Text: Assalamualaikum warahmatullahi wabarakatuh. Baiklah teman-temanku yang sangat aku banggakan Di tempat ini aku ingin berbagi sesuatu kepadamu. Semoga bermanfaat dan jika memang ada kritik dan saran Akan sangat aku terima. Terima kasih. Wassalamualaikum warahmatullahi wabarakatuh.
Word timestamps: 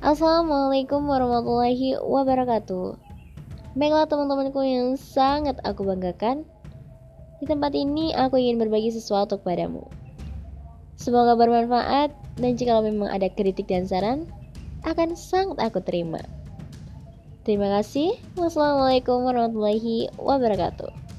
Assalamualaikum 0.00 1.12
warahmatullahi 1.12 2.00
wabarakatuh. 2.00 2.96
Baiklah 3.76 4.08
teman-temanku 4.08 4.64
yang 4.64 4.96
sangat 4.96 5.60
aku 5.60 5.84
banggakan 5.84 6.48
Di 7.36 7.44
tempat 7.44 7.76
ini 7.76 8.16
aku 8.16 8.40
ingin 8.40 8.56
berbagi 8.56 8.88
sesuatu 8.96 9.36
kepadamu. 9.36 9.84
Semoga 10.96 11.36
bermanfaat 11.36 12.16
dan 12.40 12.56
jika 12.56 12.80
memang 12.80 13.12
ada 13.12 13.28
kritik 13.28 13.68
dan 13.68 13.84
saran 13.84 14.24
Akan 14.88 15.12
sangat 15.12 15.60
aku 15.60 15.84
terima. 15.84 16.24
Terima 17.44 17.68
kasih. 17.68 18.16
Wassalamualaikum 18.40 19.20
warahmatullahi 19.20 20.08
wabarakatuh. 20.16 21.09